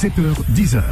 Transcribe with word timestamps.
7h, 0.00 0.34
10h. 0.54 0.82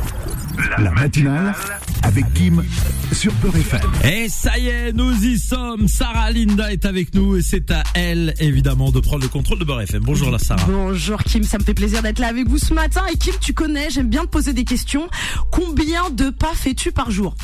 La 0.78 0.90
matinale 0.92 1.54
avec 2.02 2.32
Kim 2.34 2.62
sur 3.12 3.32
Peur 3.34 3.54
FM. 3.56 3.80
Et 4.04 4.28
ça 4.28 4.56
y 4.58 4.68
est, 4.68 4.92
nous 4.92 5.12
y 5.24 5.38
sommes. 5.38 5.88
Sarah 5.88 6.30
Linda 6.30 6.72
est 6.72 6.84
avec 6.84 7.14
nous 7.14 7.36
et 7.36 7.42
c'est 7.42 7.70
à 7.70 7.82
elle, 7.94 8.34
évidemment, 8.38 8.90
de 8.92 9.00
prendre 9.00 9.22
le 9.22 9.28
contrôle 9.28 9.58
de 9.58 9.64
Beurre 9.64 9.82
FM. 9.82 10.02
Bonjour 10.04 10.30
la 10.30 10.38
Sarah. 10.38 10.64
Bonjour 10.66 11.22
Kim, 11.24 11.42
ça 11.42 11.58
me 11.58 11.64
fait 11.64 11.74
plaisir 11.74 12.02
d'être 12.02 12.18
là 12.18 12.28
avec 12.28 12.48
vous 12.48 12.58
ce 12.58 12.72
matin. 12.72 13.02
Et 13.12 13.16
Kim, 13.18 13.34
tu 13.40 13.52
connais, 13.52 13.90
j'aime 13.90 14.08
bien 14.08 14.22
te 14.22 14.28
poser 14.28 14.52
des 14.52 14.64
questions. 14.64 15.08
Combien 15.50 16.10
de 16.10 16.30
pas 16.30 16.52
fais-tu 16.54 16.92
par 16.92 17.10
jour? 17.10 17.34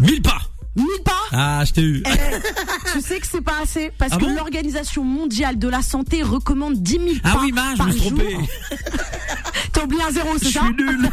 1000 0.00 0.22
pas 0.22 0.40
1000 0.78 0.84
pas? 1.06 1.12
Ah, 1.32 1.62
je 1.64 1.72
t'ai 1.72 1.80
eu. 1.80 2.02
Eh, 2.04 2.92
Tu 2.92 3.00
sais 3.00 3.18
que 3.18 3.26
c'est 3.26 3.40
pas 3.40 3.60
assez 3.62 3.90
parce 3.96 4.12
Ah 4.12 4.18
que 4.18 4.24
bon? 4.26 4.34
l'Organisation 4.34 5.02
mondiale 5.04 5.58
de 5.58 5.68
la 5.68 5.80
santé 5.80 6.22
recommande 6.22 6.82
10 6.82 6.92
000 6.92 7.04
pas 7.22 7.30
Ah 7.32 7.38
oui, 7.42 7.52
mince, 7.52 7.72
je 7.72 7.76
par 7.78 7.86
me 7.86 7.92
suis 7.92 8.08
jour. 8.10 8.18
Oublié 9.86 10.02
un 10.02 10.10
zéro, 10.10 10.28
Je 10.34 10.44
c'est 10.44 10.52
ça 10.52 10.60
suis 10.60 10.74
nul. 10.74 11.10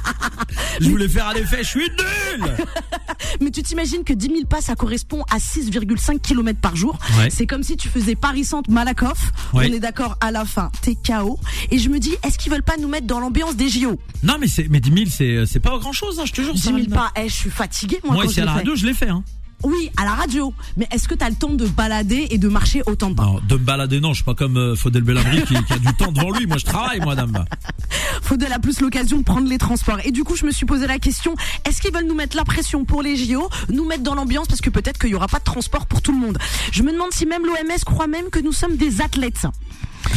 je 0.80 0.90
voulais 0.90 1.08
faire 1.08 1.28
un 1.28 1.34
effet, 1.34 1.58
je 1.62 1.68
suis 1.68 1.88
nul. 1.88 2.50
Mais 3.40 3.50
tu 3.50 3.62
t'imagines 3.62 4.04
que 4.04 4.12
10 4.12 4.26
000 4.26 4.38
pas, 4.46 4.60
ça 4.60 4.74
correspond 4.74 5.22
à 5.30 5.38
6,5 5.38 6.20
km 6.20 6.58
par 6.60 6.76
jour. 6.76 6.98
Ouais. 7.18 7.30
C'est 7.30 7.46
comme 7.46 7.62
si 7.62 7.76
tu 7.76 7.88
faisais 7.88 8.14
Paris-Centre-Malakoff. 8.14 9.32
Ouais. 9.52 9.68
On 9.70 9.72
est 9.74 9.80
d'accord, 9.80 10.16
à 10.20 10.30
la 10.30 10.44
fin, 10.44 10.70
t'es 10.82 10.94
KO. 10.96 11.38
Et 11.70 11.78
je 11.78 11.88
me 11.88 11.98
dis, 11.98 12.14
est-ce 12.24 12.38
qu'ils 12.38 12.50
veulent 12.52 12.62
pas 12.62 12.76
nous 12.78 12.88
mettre 12.88 13.06
dans 13.06 13.20
l'ambiance 13.20 13.56
des 13.56 13.68
JO 13.68 13.98
Non, 14.22 14.36
mais 14.40 14.48
c'est, 14.48 14.66
mais 14.68 14.80
10 14.80 14.92
000, 14.92 15.04
c'est, 15.10 15.46
c'est 15.46 15.60
pas 15.60 15.76
grand 15.78 15.92
chose, 15.92 16.18
hein, 16.18 16.24
je 16.26 16.32
te 16.32 16.40
jure. 16.42 16.54
10 16.54 16.60
Sarah 16.60 16.76
000 16.76 16.88
Linda. 16.88 16.96
pas, 17.14 17.20
eh, 17.20 17.28
je 17.28 17.34
suis 17.34 17.50
fatiguée, 17.50 18.00
moi, 18.04 18.14
Moi, 18.14 18.24
ici 18.26 18.36
je 18.36 18.40
à 18.42 18.44
la 18.46 18.52
radio, 18.52 18.74
je 18.74 18.86
l'ai 18.86 18.94
fait, 18.94 19.08
hein. 19.08 19.22
Oui, 19.62 19.90
à 19.96 20.04
la 20.04 20.14
radio. 20.14 20.54
Mais 20.76 20.86
est-ce 20.90 21.08
que 21.08 21.14
t'as 21.14 21.28
le 21.28 21.36
temps 21.36 21.52
de 21.52 21.66
balader 21.66 22.28
et 22.30 22.38
de 22.38 22.48
marcher 22.48 22.82
autant 22.86 23.10
de 23.10 23.14
pas 23.14 23.24
Non, 23.24 23.40
de 23.46 23.54
me 23.54 23.64
balader, 23.64 24.00
non, 24.00 24.10
je 24.10 24.16
suis 24.16 24.24
pas 24.24 24.34
comme 24.34 24.56
euh, 24.56 24.74
Faudel 24.74 25.02
Belabri 25.02 25.42
qui, 25.42 25.54
qui 25.64 25.72
a 25.72 25.78
du 25.78 25.94
temps 25.94 26.12
devant 26.12 26.30
lui. 26.30 26.46
Moi, 26.46 26.56
je 26.58 26.64
travaille, 26.64 27.00
moi, 27.00 27.14
dame. 27.14 27.44
Faudel 28.22 28.52
a 28.52 28.58
plus 28.58 28.80
l'occasion 28.80 29.18
de 29.18 29.22
prendre 29.22 29.48
les 29.48 29.58
transports. 29.58 29.98
Et 30.04 30.12
du 30.12 30.24
coup, 30.24 30.36
je 30.36 30.46
me 30.46 30.50
suis 30.50 30.66
posé 30.66 30.86
la 30.86 30.98
question, 30.98 31.34
est-ce 31.66 31.80
qu'ils 31.80 31.92
veulent 31.92 32.06
nous 32.06 32.14
mettre 32.14 32.36
la 32.36 32.44
pression 32.44 32.84
pour 32.84 33.02
les 33.02 33.16
JO, 33.16 33.48
nous 33.68 33.84
mettre 33.84 34.02
dans 34.02 34.14
l'ambiance 34.14 34.48
parce 34.48 34.60
que 34.60 34.70
peut-être 34.70 34.98
qu'il 34.98 35.10
y 35.10 35.14
aura 35.14 35.28
pas 35.28 35.38
de 35.38 35.44
transport 35.44 35.86
pour 35.86 36.02
tout 36.02 36.12
le 36.12 36.18
monde? 36.18 36.38
Je 36.72 36.82
me 36.82 36.92
demande 36.92 37.12
si 37.12 37.26
même 37.26 37.44
l'OMS 37.44 37.84
croit 37.84 38.06
même 38.06 38.30
que 38.30 38.40
nous 38.40 38.52
sommes 38.52 38.76
des 38.76 39.00
athlètes. 39.00 39.46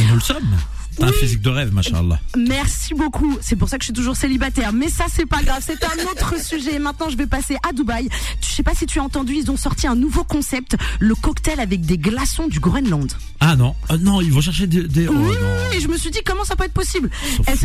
Et 0.00 0.04
nous 0.06 0.14
le 0.14 0.20
sommes. 0.20 0.56
T'as 0.96 1.06
un 1.06 1.10
Oui. 1.10 1.16
physique 1.18 1.40
de 1.42 1.50
rêve, 1.50 1.72
machallah. 1.72 2.20
Merci 2.36 2.94
beaucoup. 2.94 3.36
C'est 3.40 3.56
pour 3.56 3.68
ça 3.68 3.78
que 3.78 3.82
je 3.82 3.86
suis 3.86 3.92
toujours 3.94 4.16
célibataire. 4.16 4.72
Mais 4.72 4.88
ça, 4.88 5.04
c'est 5.12 5.26
pas 5.26 5.42
grave. 5.42 5.62
C'est 5.64 5.82
un 5.84 6.04
autre 6.10 6.40
sujet. 6.42 6.78
Maintenant, 6.78 7.08
je 7.10 7.16
vais 7.16 7.26
passer 7.26 7.56
à 7.68 7.72
Dubaï. 7.72 8.08
Je 8.40 8.46
sais 8.46 8.62
pas 8.62 8.74
si 8.74 8.86
tu 8.86 8.98
as 9.00 9.02
entendu, 9.02 9.34
ils 9.34 9.50
ont 9.50 9.56
sorti 9.56 9.86
un 9.86 9.94
nouveau 9.96 10.24
concept, 10.24 10.76
le 11.00 11.14
cocktail 11.14 11.60
avec 11.60 11.80
des 11.82 11.98
glaçons 11.98 12.46
du 12.48 12.60
Groenland. 12.60 13.12
Ah 13.40 13.56
non, 13.56 13.74
Euh, 13.90 13.98
non, 13.98 14.20
ils 14.20 14.32
vont 14.32 14.40
chercher 14.40 14.66
des. 14.66 14.82
des... 14.84 15.08
Oh, 15.08 15.12
oui, 15.14 15.22
non. 15.22 15.28
oui, 15.30 15.36
oui, 15.70 15.76
et 15.76 15.80
je 15.80 15.88
me 15.88 15.96
suis 15.98 16.10
dit 16.10 16.20
comment 16.24 16.44
ça 16.44 16.56
peut 16.56 16.64
être 16.64 16.72
possible? 16.72 17.10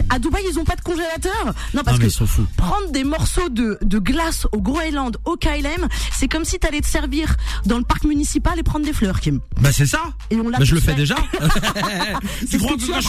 À 0.10 0.20
Dubaï, 0.20 0.44
ils 0.52 0.60
ont 0.60 0.66
pas 0.66 0.76
de 0.76 0.82
congélateur? 0.82 1.54
Non, 1.74 1.84
parce 1.84 2.00
mais 2.00 2.08
que 2.08 2.42
prendre 2.58 2.92
des 2.92 3.04
morceaux 3.04 3.50
de, 3.50 3.78
de 3.82 4.00
glace 4.00 4.48
au 4.52 4.62
Groenland, 4.62 5.18
au 5.26 5.36
KLM, 5.38 5.88
c'est 6.14 6.28
comme 6.28 6.44
si 6.46 6.60
t'allais 6.60 6.82
te 6.82 6.88
servir 6.88 7.36
dans 7.66 7.78
le 7.78 7.84
parc 7.84 8.04
municipal 8.04 8.58
et 8.60 8.64
prendre 8.64 8.86
des 8.86 8.94
fleurs, 8.94 9.20
Kim. 9.20 9.40
Bah 9.62 9.72
c'est 9.72 9.86
ça. 9.86 10.02
Et 10.32 10.36
on 10.38 10.50
l'a 10.50 10.58
Bah, 10.58 10.66
je 10.66 10.76
le 10.76 10.82
fais 10.82 10.96
déjà. 10.96 11.16
Tu 12.50 12.58
crois 12.58 12.72
que 12.76 12.82
que, 12.82 12.86
tu 12.86 13.02
je 13.02 13.08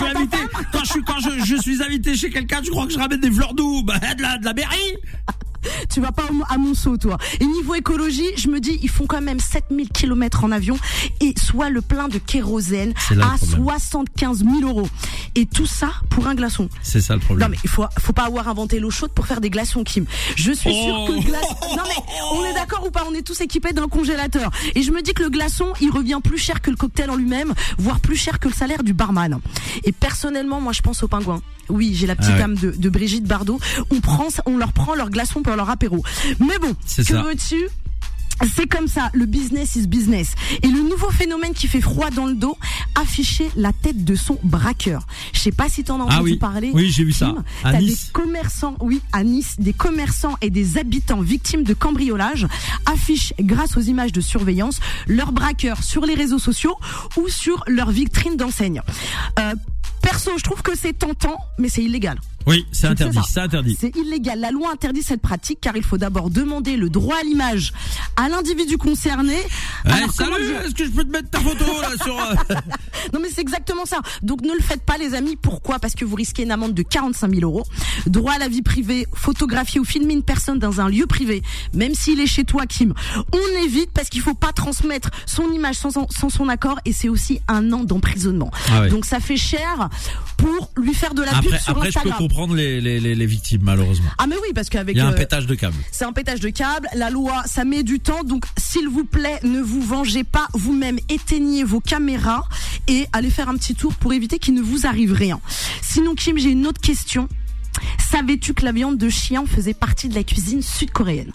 quand 0.73 1.19
je 1.45 1.57
suis 1.57 1.83
invité 1.83 2.17
chez 2.17 2.31
quelqu'un, 2.31 2.61
tu 2.63 2.71
crois 2.71 2.87
que 2.87 2.93
je 2.93 2.99
ramène 2.99 3.21
des 3.21 3.31
fleurs 3.31 3.55
d'où 3.55 3.83
Bah 3.83 3.99
de 4.15 4.45
la 4.45 4.53
de. 4.53 4.97
Tu 5.89 6.01
vas 6.01 6.13
pas 6.13 6.25
à 6.49 6.57
Monceau, 6.59 6.97
toi. 6.97 7.19
Et 7.41 7.47
niveau 7.47 7.75
écologie, 7.75 8.27
je 8.37 8.49
me 8.49 8.61
dis, 8.61 8.79
ils 8.83 8.89
font 8.89 9.07
quand 9.07 9.21
même 9.21 9.41
7000 9.41 9.89
km 9.91 10.45
en 10.45 10.53
avion 10.53 10.79
et 11.21 11.35
soit 11.39 11.69
le 11.71 11.81
plein 11.83 12.09
de 12.09 12.19
kérosène 12.19 12.93
à 13.11 13.37
problème. 13.37 13.65
75 13.65 14.45
000 14.45 14.61
euros. 14.63 14.89
Et 15.35 15.47
tout 15.47 15.67
ça 15.67 15.91
pour 16.11 16.27
un 16.27 16.35
glaçon. 16.35 16.69
C'est 16.83 17.01
ça 17.01 17.15
le 17.15 17.21
problème. 17.21 17.49
Non 17.49 17.51
mais 17.53 17.59
il 17.65 17.71
faut 17.71 17.85
faut 17.99 18.13
pas 18.13 18.25
avoir 18.25 18.49
inventé 18.49 18.81
l'eau 18.81 18.91
chaude 18.91 19.13
pour 19.13 19.27
faire 19.27 19.41
des 19.41 19.51
glaçons 19.51 19.85
Kim. 19.85 20.05
Je 20.37 20.53
suis 20.53 20.71
Oh. 20.71 20.85
sûre 20.85 21.07
que 21.09 21.13
le 21.21 21.27
glaçon 21.27 21.57
Non 21.77 21.83
mais 21.87 22.15
on 22.33 22.45
est 22.45 22.55
d'accord 22.55 22.85
ou 22.87 22.91
pas 22.91 23.05
On 23.09 23.15
est 23.15 23.23
tous 23.23 23.41
équipés 23.41 23.73
d'un 23.73 23.89
congélateur 23.89 24.51
et 24.75 24.83
je 24.83 24.91
me 24.93 25.03
dis 25.03 25.13
que 25.15 25.23
le 25.23 25.31
glaçon, 25.31 25.73
il 25.81 25.91
revient 25.91 26.21
plus 26.23 26.39
cher 26.39 26.61
que 26.61 26.71
le 26.71 26.77
cocktail 26.77 27.11
en 27.11 27.17
lui-même, 27.17 27.55
voire 27.79 28.01
plus 28.01 28.17
cher 28.17 28.39
que 28.39 28.49
le 28.49 28.55
salaire 28.55 28.83
du 28.83 28.93
barman. 28.93 29.41
Et 29.85 29.93
personnellement, 29.93 30.61
moi 30.61 30.73
je 30.73 30.81
pense 30.83 31.03
aux 31.03 31.09
pingouins. 31.09 31.41
Oui, 31.71 31.93
j'ai 31.95 32.07
la 32.07 32.17
petite 32.17 32.33
Ah 32.35 32.37
ouais. 32.39 32.43
âme 32.43 32.55
de, 32.57 32.71
de 32.77 32.89
Brigitte 32.89 33.25
Bardot. 33.25 33.59
On 33.91 34.01
prend 34.01 34.29
on 34.47 34.57
leur 34.57 34.73
prend 34.73 34.95
leur 34.95 35.11
glaçon 35.11 35.43
pour 35.43 35.57
leur 35.57 35.71
apéro. 35.71 36.03
Mais 36.41 36.59
bon, 36.61 36.75
que 36.97 37.29
veux-tu? 37.29 37.57
C'est 38.57 38.67
comme 38.67 38.89
ça, 38.89 39.11
le 39.13 39.27
business 39.27 39.77
is 39.77 39.87
business. 39.87 40.29
Et 40.63 40.69
le 40.69 40.81
nouveau 40.81 41.11
phénomène 41.11 41.53
qui 41.53 41.67
fait 41.69 41.83
froid 41.83 42.09
dans 42.09 42.25
le 42.25 42.35
dos, 42.35 42.57
afficher 42.99 43.51
la 43.55 43.71
tête 43.75 44.03
de 44.03 44.15
son 44.15 44.39
braqueur. 44.43 45.07
Je 45.35 45.41
sais 45.41 45.53
pas 45.53 45.69
si 45.69 45.85
t'en 45.85 46.01
as 46.01 46.05
Ah 46.09 46.15
entendu 46.15 46.31
oui. 46.33 46.37
parler. 46.39 46.71
Oui, 46.73 46.91
j'ai 46.91 47.05
vu 47.05 47.13
ça. 47.13 47.35
À 47.65 47.73
T'as 47.73 47.81
Nice. 47.81 48.07
des 48.07 48.13
commerçants, 48.13 48.77
oui, 48.81 49.03
à 49.13 49.25
Nice, 49.25 49.57
des 49.59 49.75
commerçants 49.75 50.39
et 50.41 50.49
des 50.49 50.79
habitants 50.79 51.21
victimes 51.21 51.65
de 51.65 51.75
cambriolage 51.75 52.47
affichent, 52.87 53.35
grâce 53.41 53.77
aux 53.77 53.83
images 53.83 54.13
de 54.13 54.23
surveillance, 54.23 54.81
leurs 55.07 55.33
braqueurs 55.33 55.83
sur 55.83 56.07
les 56.07 56.15
réseaux 56.15 56.39
sociaux 56.39 56.77
ou 57.19 57.29
sur 57.29 57.63
leur 57.67 57.91
vitrine 57.91 58.39
d'enseigne. 58.39 58.81
Euh, 59.39 59.53
perso, 60.21 60.39
je 60.39 60.45
trouve 60.45 60.63
que 60.63 60.77
c'est 60.77 60.93
tentant, 60.93 61.39
mais 61.59 61.69
c'est 61.69 61.83
illégal. 61.83 62.19
Oui, 62.47 62.67
c'est 62.73 62.87
interdit, 62.87 63.19
c'est 63.29 63.41
interdit. 63.41 63.77
C'est 63.79 63.95
illégal. 63.97 64.41
La 64.41 64.51
loi 64.51 64.71
interdit 64.73 65.03
cette 65.03 65.21
pratique 65.21 65.61
car 65.61 65.77
il 65.77 65.83
faut 65.83 65.99
d'abord 65.99 66.31
demander 66.31 66.77
le 66.77 66.89
droit 66.89 67.17
à 67.21 67.23
l'image 67.23 67.73
à 68.17 68.29
l'individu 68.29 68.79
concerné. 68.79 69.37
Eh, 69.85 69.91
Alors, 69.91 70.13
salut, 70.13 70.55
est-ce 70.65 70.75
que 70.75 70.85
je 70.87 70.91
peux 70.91 71.05
te 71.05 71.11
mettre 71.11 71.29
ta 71.31 71.39
photo 71.41 71.65
là 71.83 71.91
sur 72.03 72.19
euh, 72.19 72.35
Non 73.13 73.21
mais 73.21 73.29
c'est 73.35 73.41
exactement 73.41 73.85
ça. 73.87 74.01
Donc 74.23 74.43
ne 74.43 74.53
le 74.53 74.61
faites 74.61 74.83
pas 74.83 74.97
les 74.99 75.15
amis. 75.15 75.37
Pourquoi? 75.37 75.79
Parce 75.79 75.95
que 75.95 76.05
vous 76.05 76.17
risquez 76.17 76.43
une 76.43 76.51
amende 76.51 76.75
de 76.75 76.83
45 76.83 77.35
000 77.35 77.43
euros. 77.43 77.65
Droit 78.07 78.33
à 78.35 78.39
la 78.39 78.49
vie 78.49 78.63
privée, 78.63 79.07
photographier 79.15 79.81
ou 79.81 79.85
filmer 79.85 80.15
une 80.15 80.23
personne 80.23 80.59
dans 80.59 80.81
un 80.81 80.89
lieu 80.89 81.07
privé, 81.07 81.43
même 81.75 81.95
s'il 81.95 82.21
est 82.21 82.27
chez 82.27 82.45
toi, 82.45 82.67
Kim. 82.67 82.95
On 83.33 83.65
évite 83.65 83.91
parce 83.93 84.09
qu'il 84.09 84.21
faut 84.21 84.35
pas 84.35 84.53
transmettre 84.53 85.11
son 85.27 85.51
image 85.53 85.77
sans, 85.77 85.91
son- 85.91 86.09
sans 86.11 86.29
son 86.31 86.49
accord 86.49 86.79
et 86.85 86.93
c'est 86.93 87.09
aussi 87.09 87.41
un 87.49 87.73
an 87.73 87.85
d'emprisonnement. 87.85 88.51
Ah 88.71 88.83
ouais. 88.83 88.89
Donc 88.89 89.05
ça 89.05 89.21
fait 89.21 89.37
cher 89.37 89.89
pour 90.37 90.71
lui 90.77 90.95
faire 90.95 91.15
de 91.15 91.23
la 91.23 91.33
pub 91.33 91.47
Après, 91.47 91.59
sur 91.59 91.71
après 91.77 91.89
je 91.89 91.93
peux 91.95 91.99
Instagram. 92.01 92.19
comprendre 92.19 92.55
les, 92.55 92.81
les, 92.81 93.01
les, 93.01 93.15
les 93.15 93.27
victimes 93.27 93.63
malheureusement. 93.63 94.09
Ah 94.19 94.27
mais 94.27 94.37
oui 94.43 94.49
parce 94.55 94.69
qu'avec 94.69 94.97
Il 94.97 94.99
y 94.99 95.03
a 95.03 95.07
un 95.07 95.13
euh, 95.13 95.17
pétage 95.17 95.47
de 95.47 95.55
câble. 95.55 95.77
c'est 95.93 96.05
un 96.05 96.13
pétage 96.13 96.41
de 96.41 96.49
câble. 96.51 96.89
La 96.95 97.11
loi, 97.11 97.43
ça 97.47 97.65
met 97.65 97.83
du 97.83 98.01
temps. 98.01 98.23
Donc, 98.25 98.45
s'il 98.57 98.89
vous 98.89 99.05
plaît, 99.05 99.39
ne 99.43 99.61
vous 99.61 99.81
vengez 99.83 100.25
pas 100.25 100.47
vous-même. 100.55 100.99
Éteignez 101.09 101.65
vos 101.65 101.81
caméras 101.81 102.45
et 102.89 103.00
allez 103.13 103.31
faire 103.31 103.49
un 103.49 103.55
petit 103.57 103.75
tour 103.75 103.95
pour 103.95 104.13
éviter 104.13 104.39
qu'il 104.39 104.55
ne 104.55 104.63
vous 104.63 104.87
arrive 104.87 105.13
rien. 105.13 105.41
Sinon, 105.83 106.15
Kim, 106.15 106.39
j'ai 106.39 106.51
une 106.51 106.67
autre 106.67 106.81
question. 106.81 107.29
Savais-tu 108.11 108.53
que 108.53 108.65
la 108.65 108.73
viande 108.73 108.99
de 108.99 109.09
chien 109.09 109.45
faisait 109.47 109.75
partie 109.75 110.09
de 110.09 110.15
la 110.15 110.25
cuisine 110.25 110.61
sud-coréenne? 110.61 111.31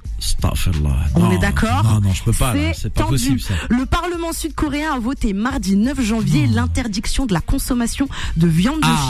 On 1.16 1.20
Non, 1.22 1.32
est 1.32 1.38
d'accord? 1.40 1.84
Non, 1.86 2.02
non, 2.02 2.14
je 2.14 2.24
peux 2.24 2.34
pas. 2.34 2.54
C'est 2.76 2.90
pas 2.94 3.04
tendu. 3.04 3.14
possible 3.14 3.40
ça. 3.40 3.54
Le 3.70 3.86
Parlement 3.86 4.34
sud-coréen 4.34 4.92
a 4.94 5.00
voté 5.00 5.34
mardi 5.34 5.78
9 5.78 6.02
janvier 6.02 6.46
l'interdiction 6.48 7.26
de 7.26 7.34
la 7.34 7.40
consommation 7.42 8.08
de 8.36 8.48
viande 8.48 8.82
de 8.82 8.86
Ah. 8.88 9.10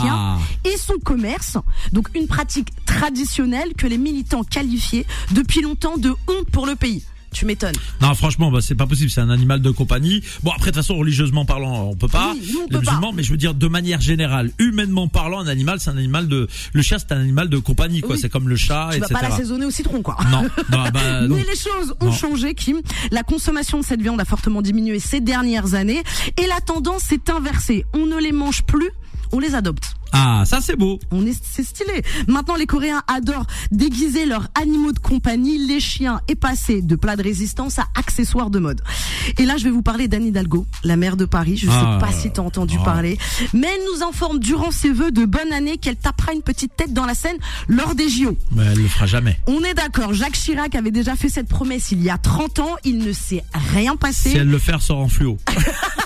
chien 0.62 0.72
et 0.72 0.76
son 0.78 0.98
commerce. 1.04 1.58
Donc 1.92 2.08
une 2.14 2.28
pratique 2.28 2.68
traditionnelle 2.86 3.74
que 3.76 3.86
les 3.88 3.98
militants 3.98 4.44
qualifiaient 4.44 5.06
depuis 5.32 5.60
longtemps 5.62 5.96
de 5.98 6.10
honte 6.28 6.48
pour 6.52 6.66
le 6.66 6.76
pays. 6.76 7.02
Tu 7.36 7.44
m'étonnes. 7.44 7.74
Non, 8.00 8.14
franchement, 8.14 8.50
bah, 8.50 8.60
c'est 8.62 8.74
pas 8.74 8.86
possible. 8.86 9.10
C'est 9.10 9.20
un 9.20 9.28
animal 9.28 9.60
de 9.60 9.70
compagnie. 9.70 10.22
Bon, 10.42 10.52
après, 10.52 10.70
de 10.70 10.76
toute 10.76 10.76
façon, 10.76 10.96
religieusement 10.96 11.44
parlant, 11.44 11.90
on 11.90 11.94
peut 11.94 12.08
pas. 12.08 12.32
Oui, 12.32 12.50
nous, 12.50 12.60
on 12.60 12.62
les 12.62 12.68
peut 12.68 12.80
pas. 12.80 12.92
musulmans, 12.92 13.12
mais 13.12 13.22
je 13.22 13.30
veux 13.30 13.36
dire, 13.36 13.52
de 13.52 13.68
manière 13.68 14.00
générale, 14.00 14.52
humainement 14.58 15.06
parlant, 15.06 15.40
un 15.40 15.46
animal, 15.46 15.78
c'est 15.78 15.90
un 15.90 15.98
animal 15.98 16.28
de, 16.28 16.48
le 16.72 16.82
chien, 16.82 16.96
c'est 16.98 17.12
un 17.12 17.20
animal 17.20 17.50
de 17.50 17.58
compagnie, 17.58 18.00
quoi. 18.00 18.14
Oui. 18.14 18.20
C'est 18.22 18.30
comme 18.30 18.48
le 18.48 18.56
chat, 18.56 18.88
Tu 18.92 19.00
vas 19.00 19.06
etc. 19.06 19.20
pas 19.20 19.28
l'assaisonner 19.28 19.66
au 19.66 19.70
citron, 19.70 20.00
quoi. 20.00 20.16
Non, 20.30 20.44
non, 20.44 20.84
bah, 20.94 21.20
non. 21.28 21.36
Mais 21.36 21.42
les 21.44 21.56
choses 21.56 21.94
ont 22.00 22.06
Non. 22.06 22.12
changé, 22.12 22.54
Kim. 22.54 22.78
La 23.10 23.22
consommation 23.22 23.78
de 23.80 23.84
cette 23.84 24.00
viande 24.00 24.18
a 24.20 24.24
fortement 24.24 24.62
diminué 24.62 24.98
ces 24.98 25.20
dernières 25.20 25.74
années 25.74 26.02
et 26.42 26.46
la 26.46 26.60
tendance 26.62 27.02
s'est 27.02 27.30
inversée. 27.30 27.84
On 27.92 28.06
ne 28.06 28.16
les 28.18 28.32
mange 28.32 28.62
plus, 28.62 28.88
on 29.32 29.40
les 29.40 29.54
adopte. 29.54 29.94
Ah, 30.18 30.44
ça, 30.46 30.60
c'est 30.62 30.76
beau. 30.76 30.98
On 31.10 31.26
est, 31.26 31.36
c'est 31.42 31.62
stylé. 31.62 32.02
Maintenant, 32.26 32.56
les 32.56 32.66
Coréens 32.66 33.02
adorent 33.06 33.46
déguiser 33.70 34.24
leurs 34.24 34.48
animaux 34.54 34.92
de 34.92 34.98
compagnie. 34.98 35.58
Les 35.66 35.78
chiens 35.80 36.20
est 36.28 36.34
passé 36.36 36.80
de 36.80 36.96
plat 36.96 37.16
de 37.16 37.22
résistance 37.22 37.78
à 37.78 37.86
accessoires 37.94 38.48
de 38.50 38.58
mode. 38.58 38.80
Et 39.38 39.44
là, 39.44 39.56
je 39.58 39.64
vais 39.64 39.70
vous 39.70 39.82
parler 39.82 40.08
d'Anne 40.08 40.24
Hidalgo, 40.24 40.66
la 40.84 40.96
maire 40.96 41.16
de 41.16 41.24
Paris. 41.26 41.56
Je 41.58 41.68
Ah. 41.70 41.98
sais 42.00 42.06
pas 42.06 42.12
si 42.12 42.30
t'as 42.30 42.42
entendu 42.42 42.76
Ah. 42.80 42.84
parler. 42.84 43.18
Mais 43.52 43.66
elle 43.74 43.80
nous 43.94 44.02
informe 44.06 44.38
durant 44.38 44.70
ses 44.70 44.90
vœux 44.90 45.10
de 45.10 45.24
bonne 45.26 45.52
année 45.52 45.76
qu'elle 45.76 45.96
tapera 45.96 46.32
une 46.32 46.42
petite 46.42 46.74
tête 46.76 46.92
dans 46.94 47.04
la 47.06 47.14
scène 47.14 47.36
lors 47.68 47.94
des 47.94 48.08
JO. 48.08 48.36
Mais 48.52 48.64
elle 48.64 48.78
le 48.78 48.88
fera 48.88 49.06
jamais. 49.06 49.38
On 49.46 49.62
est 49.64 49.74
d'accord. 49.74 50.14
Jacques 50.14 50.32
Chirac 50.38 50.74
avait 50.74 50.90
déjà 50.90 51.14
fait 51.16 51.28
cette 51.28 51.48
promesse 51.48 51.92
il 51.92 52.02
y 52.02 52.08
a 52.10 52.16
30 52.18 52.58
ans. 52.60 52.76
Il 52.84 52.98
ne 52.98 53.12
s'est 53.12 53.44
rien 53.74 53.96
passé. 53.96 54.30
Si 54.30 54.36
elle 54.38 54.48
le 54.48 54.58
fait, 54.58 54.72
sort 54.80 54.98
en 54.98 55.08
fluo. 55.08 55.36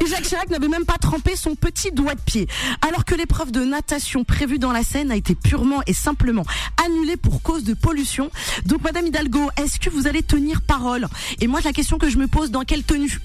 Et 0.00 0.06
Jacques 0.06 0.24
Chirac 0.24 0.50
n'avait 0.50 0.68
même 0.68 0.84
pas 0.84 0.98
trempé 0.98 1.36
son 1.36 1.54
petit 1.54 1.92
doigt 1.92 2.14
de 2.14 2.20
pied. 2.20 2.48
Alors 2.86 3.04
que 3.04 3.14
l'épreuve 3.14 3.52
de 3.52 3.64
natation 3.64 4.24
prévue 4.24 4.58
dans 4.58 4.72
la 4.72 4.82
Seine 4.82 5.10
a 5.10 5.16
été 5.16 5.34
purement 5.34 5.82
et 5.86 5.92
simplement 5.92 6.44
annulée 6.84 7.16
pour 7.16 7.42
cause 7.42 7.64
de 7.64 7.74
pollution. 7.74 8.30
Donc 8.64 8.82
Madame 8.82 9.06
Hidalgo, 9.06 9.50
est-ce 9.56 9.78
que 9.78 9.90
vous 9.90 10.06
allez 10.06 10.22
tenir 10.22 10.62
parole? 10.62 11.06
Et 11.40 11.46
moi 11.46 11.60
la 11.64 11.72
question 11.72 11.98
que 11.98 12.08
je 12.08 12.18
me 12.18 12.26
pose, 12.26 12.50
dans 12.50 12.62
quelle 12.62 12.84
tenue? 12.84 13.20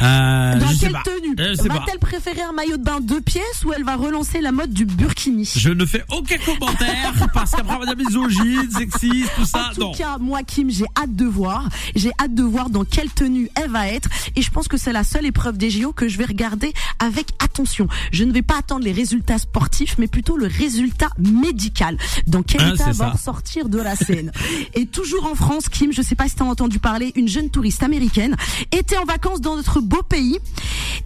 Euh, 0.00 0.54
Dans 0.58 0.66
je 0.68 0.74
sais 0.74 0.78
quelle 0.80 0.92
pas. 0.92 1.02
tenue 1.04 1.34
Euh, 1.38 1.54
je 1.56 1.62
sais 1.62 1.68
pas. 1.68 1.74
Va-t-elle 1.78 1.98
préférer 1.98 2.42
un 2.42 2.52
maillot 2.52 2.76
de 2.76 2.82
bain 2.82 2.98
deux 3.00 3.20
pièces 3.22 3.64
ou 3.64 3.72
elle 3.72 3.84
va 3.84 3.96
relancer 3.96 4.40
la 4.40 4.52
mode 4.52 4.72
du 4.72 4.84
burkini? 4.84 5.50
Je 5.56 5.70
ne 5.70 5.86
fais 5.86 6.04
aucun 6.10 6.36
commentaire 6.38 7.12
parce 7.34 7.52
qu'après 7.52 7.76
on 7.76 7.78
va 7.80 7.86
dire 7.86 7.96
misogyne, 7.96 8.70
sexiste, 8.70 9.30
tout 9.36 9.46
ça. 9.46 9.70
En 9.70 9.74
tout 9.74 9.80
non. 9.80 9.92
cas, 9.92 10.18
moi, 10.18 10.42
Kim, 10.42 10.70
j'ai 10.70 10.84
hâte 11.00 11.14
de 11.16 11.24
voir. 11.24 11.68
J'ai 11.94 12.10
hâte 12.20 12.34
de 12.34 12.42
voir 12.42 12.68
dans 12.70 12.84
quelle 12.84 13.10
tenue 13.10 13.48
elle 13.54 13.70
va 13.70 13.88
être. 13.88 14.08
Et 14.36 14.42
je 14.42 14.50
pense 14.50 14.68
que 14.68 14.76
c'est 14.76 14.92
la 14.92 15.04
seule 15.04 15.24
épreuve 15.26 15.56
des 15.56 15.70
JO 15.70 15.92
que 15.92 16.08
je 16.08 16.18
vais 16.18 16.26
regarder 16.26 16.72
avec 16.98 17.28
attention. 17.42 17.88
Je 18.12 18.24
ne 18.24 18.32
vais 18.32 18.42
pas 18.42 18.58
attendre 18.58 18.84
les 18.84 18.92
résultats 18.92 19.38
sportifs, 19.38 19.96
mais 19.98 20.08
plutôt 20.08 20.36
le 20.36 20.46
résultat 20.46 21.08
médical. 21.18 21.96
Dans 22.26 22.42
quel 22.42 22.60
Ah, 22.62 22.74
état 22.74 22.92
va 22.92 23.10
ressortir 23.10 23.68
de 23.70 23.78
la 23.78 23.96
scène? 23.96 24.30
Et 24.74 24.86
toujours 24.86 25.26
en 25.26 25.34
France, 25.34 25.68
Kim, 25.70 25.92
je 25.92 26.02
sais 26.02 26.14
pas 26.14 26.28
si 26.28 26.34
t'as 26.34 26.44
entendu 26.44 26.78
parler, 26.80 27.12
une 27.16 27.28
jeune 27.28 27.48
touriste 27.50 27.82
américaine 27.82 28.36
était 28.72 28.98
en 28.98 29.04
vacances 29.04 29.40
dans 29.46 29.56
notre 29.56 29.80
beau 29.80 30.02
pays. 30.02 30.38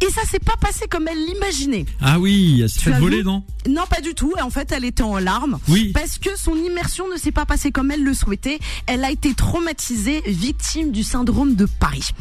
Et 0.01 0.11
ça 0.11 0.23
s'est 0.25 0.39
pas 0.39 0.57
passé 0.59 0.87
comme 0.89 1.07
elle 1.09 1.27
l'imaginait. 1.27 1.85
Ah 2.01 2.19
oui, 2.19 2.61
elle 2.63 2.71
s'est 2.71 2.81
Tu 2.81 2.91
fait 2.91 2.99
voler, 2.99 3.23
non? 3.23 3.45
Non, 3.69 3.83
pas 3.89 4.01
du 4.01 4.15
tout. 4.15 4.33
En 4.43 4.49
fait, 4.49 4.73
elle 4.73 4.87
était 4.87 5.03
en 5.03 5.19
larmes. 5.19 5.59
Oui. 5.69 5.91
Parce 5.93 6.19
que 6.19 6.31
son 6.39 6.57
immersion 6.57 7.05
ne 7.13 7.19
s'est 7.19 7.33
pas 7.33 7.45
passée 7.45 7.71
comme 7.71 7.91
elle 7.91 8.03
le 8.03 8.15
souhaitait. 8.15 8.59
Elle 8.87 9.05
a 9.05 9.11
été 9.11 9.35
traumatisée, 9.35 10.23
victime 10.27 10.91
du 10.91 11.03
syndrome 11.03 11.55
de 11.55 11.67
Paris. 11.67 12.13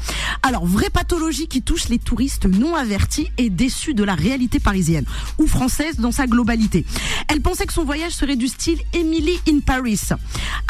Alors, 0.44 0.66
vraie 0.66 0.89
pathologie 0.89 1.48
qui 1.48 1.62
touche 1.62 1.88
les 1.88 2.00
touristes 2.00 2.48
non 2.48 2.75
avertis 2.75 3.30
et 3.38 3.50
déçus 3.50 3.94
de 3.94 4.04
la 4.04 4.16
réalité 4.16 4.60
parisienne, 4.60 5.06
ou 5.38 5.48
française 5.48 5.98
dans 5.98 6.12
sa 6.12 6.27
globalité. 6.27 6.86
Elle 7.30 7.39
pensait 7.39 7.66
que 7.66 7.74
son 7.74 7.86
voyage 7.86 8.12
serait 8.12 8.36
du 8.36 8.50
style 8.50 8.80
Emily 8.92 9.39
in 9.48 9.60
Paris. 9.60 10.01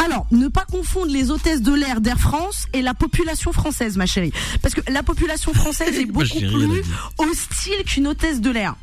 Alors, 0.06 0.28
ne 0.30 0.48
pas 0.48 0.66
confondre 0.72 1.12
les 1.12 1.32
hôtesses 1.32 1.64
de 1.64 1.74
l'air 1.74 2.02
d'Air 2.02 2.20
France 2.20 2.68
et 2.74 2.84
la 2.84 2.94
population 2.94 3.52
française, 3.52 3.98
ma 3.98 4.06
chérie. 4.06 4.32
Parce 4.62 4.76
que 4.76 4.82
la 4.92 5.02
population 5.02 5.29
française 5.54 5.98
est 6.00 6.06
beaucoup 6.12 6.40
plus 6.40 6.84
hostile 7.18 7.84
qu'une 7.86 8.08
hôtesse 8.08 8.42
de 8.42 8.52
l'air. 8.52 8.76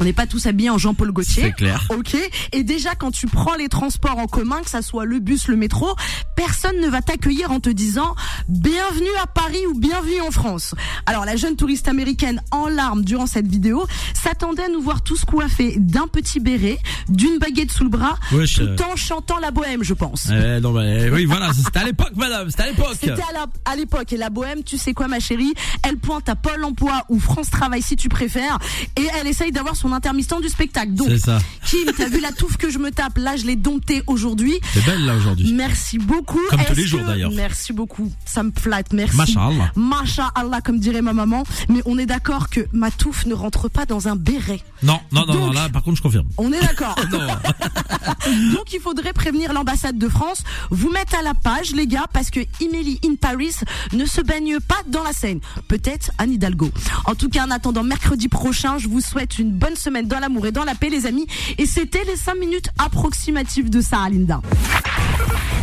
On 0.00 0.04
n'est 0.04 0.12
pas 0.12 0.26
tous 0.26 0.46
habillés 0.46 0.70
en 0.70 0.78
Jean-Paul 0.78 1.12
Gaultier. 1.12 1.44
C'est 1.44 1.52
clair. 1.52 1.86
Ok. 1.90 2.16
Et 2.52 2.62
déjà, 2.62 2.94
quand 2.94 3.10
tu 3.10 3.26
prends 3.26 3.54
les 3.54 3.68
transports 3.68 4.18
en 4.18 4.26
commun, 4.26 4.60
que 4.62 4.70
ça 4.70 4.82
soit 4.82 5.04
le 5.04 5.18
bus, 5.18 5.48
le 5.48 5.56
métro, 5.56 5.94
personne 6.36 6.80
ne 6.80 6.88
va 6.88 7.02
t'accueillir 7.02 7.50
en 7.50 7.60
te 7.60 7.70
disant 7.70 8.14
bienvenue 8.48 9.06
à 9.22 9.26
Paris 9.26 9.66
ou 9.68 9.78
bienvenue 9.78 10.20
en 10.20 10.30
France. 10.30 10.74
Alors, 11.06 11.24
la 11.24 11.36
jeune 11.36 11.56
touriste 11.56 11.88
américaine 11.88 12.42
en 12.50 12.68
larmes 12.68 13.04
durant 13.04 13.26
cette 13.26 13.46
vidéo 13.46 13.86
s'attendait 14.14 14.64
à 14.64 14.68
nous 14.68 14.80
voir 14.80 15.02
tous 15.02 15.24
coiffés 15.24 15.74
d'un 15.78 16.06
petit 16.06 16.40
béret, 16.40 16.78
d'une 17.08 17.38
baguette 17.38 17.70
sous 17.70 17.84
le 17.84 17.90
bras, 17.90 18.18
euh. 18.32 18.46
tout 18.46 18.82
en 18.82 18.96
chantant 18.96 19.38
la 19.38 19.50
bohème, 19.50 19.82
je 19.82 19.94
pense. 19.94 20.28
Eh, 20.30 20.60
non, 20.60 20.72
mais, 20.72 21.10
oui, 21.10 21.24
voilà, 21.24 21.52
c'était 21.52 21.78
à 21.78 21.84
l'époque, 21.84 22.12
madame, 22.16 22.50
c'était 22.50 22.62
à 22.64 22.66
l'époque. 22.66 22.96
C'était 23.00 23.22
à 23.64 23.76
l'époque 23.76 24.12
et 24.12 24.16
la 24.16 24.30
bohème, 24.30 24.62
tu 24.64 24.78
sais 24.78 24.94
quoi 24.94 25.08
ma 25.08 25.20
chérie, 25.20 25.52
elle 25.82 25.98
pointe 25.98 26.28
à 26.28 26.36
Pôle 26.36 26.64
Emploi 26.64 27.04
ou 27.08 27.18
France 27.18 27.50
Travail 27.50 27.82
si 27.82 27.96
tu 27.96 28.08
préfères 28.08 28.58
et 28.96 29.06
elle 29.18 29.26
essaye 29.26 29.52
d'avoir 29.52 29.76
son 29.84 29.92
intermittent 29.92 30.40
du 30.40 30.48
spectacle. 30.48 30.94
Donc 30.94 31.10
ça. 31.18 31.38
Kim, 31.66 31.90
t'as 31.96 32.08
vu 32.08 32.20
la 32.20 32.32
touffe 32.32 32.56
que 32.56 32.70
je 32.70 32.78
me 32.78 32.90
tape 32.90 33.18
Là, 33.18 33.36
je 33.36 33.44
l'ai 33.44 33.56
domptée 33.56 34.02
aujourd'hui. 34.06 34.54
C'est 34.72 34.84
belle, 34.86 35.04
là, 35.04 35.14
aujourd'hui. 35.14 35.52
Merci 35.52 35.98
beaucoup. 35.98 36.40
Comme 36.48 36.64
tous 36.64 36.74
les 36.74 36.86
jours, 36.86 37.00
que- 37.00 37.06
d'ailleurs. 37.06 37.30
Merci 37.34 37.72
beaucoup. 37.74 38.10
Ça 38.24 38.42
me 38.42 38.50
flatte. 38.58 38.92
Merci. 38.94 39.16
Masha'Allah. 39.16 39.72
Masha'Allah, 39.76 40.60
comme 40.62 40.78
dirait 40.78 41.02
ma 41.02 41.12
maman. 41.12 41.44
Mais 41.68 41.82
on 41.84 41.98
est 41.98 42.06
d'accord 42.06 42.48
que 42.48 42.60
ma 42.72 42.90
touffe 42.90 43.26
ne 43.26 43.34
rentre 43.34 43.68
pas 43.68 43.84
dans 43.84 44.08
un 44.08 44.16
béret. 44.16 44.60
Non, 44.82 44.98
non, 45.12 45.26
non, 45.26 45.34
non, 45.34 45.46
Donc- 45.46 45.54
là, 45.54 45.68
par 45.68 45.82
contre, 45.82 45.98
je 45.98 46.02
confirme. 46.02 46.26
On 46.38 46.50
est 46.52 46.60
d'accord. 46.60 46.94
Non. 47.12 47.18
Donc 48.54 48.72
il 48.72 48.80
faudrait 48.80 49.12
prévenir 49.12 49.52
l'ambassade 49.52 49.98
de 49.98 50.08
France, 50.08 50.42
vous 50.70 50.90
mettre 50.90 51.14
à 51.14 51.22
la 51.22 51.34
page 51.34 51.72
les 51.72 51.86
gars 51.86 52.06
parce 52.12 52.30
que 52.30 52.40
Emily 52.60 52.98
in 53.04 53.14
Paris 53.20 53.54
ne 53.92 54.04
se 54.06 54.20
baigne 54.20 54.58
pas 54.60 54.78
dans 54.88 55.02
la 55.02 55.12
Seine. 55.12 55.40
Peut-être 55.68 56.10
Anne 56.18 56.32
Hidalgo. 56.32 56.70
En 57.04 57.14
tout 57.14 57.28
cas 57.28 57.46
en 57.46 57.50
attendant 57.50 57.82
mercredi 57.82 58.28
prochain, 58.28 58.78
je 58.78 58.88
vous 58.88 59.00
souhaite 59.00 59.38
une 59.38 59.52
bonne 59.74 59.80
semaine 59.80 60.06
dans 60.06 60.20
l'amour 60.20 60.46
et 60.46 60.52
dans 60.52 60.64
la 60.64 60.74
paix 60.74 60.88
les 60.88 61.06
amis. 61.06 61.26
Et 61.58 61.66
c'était 61.66 62.04
les 62.04 62.16
5 62.16 62.36
minutes 62.36 62.68
approximatives 62.78 63.70
de 63.70 63.80
Sarah 63.80 64.08
Linda. 64.08 64.40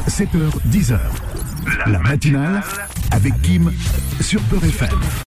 7h, 0.08 0.28
10h. 0.70 1.00
La 1.88 2.00
matinale 2.00 2.62
avec 3.12 3.42
Kim 3.42 3.72
sur 4.20 4.42
Peur 4.42 4.64
FM. 4.66 4.90